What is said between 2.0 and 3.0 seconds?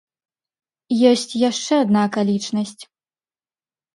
акалічнасць.